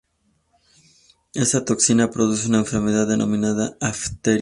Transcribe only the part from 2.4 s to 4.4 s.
una enfermedad denominada difteria.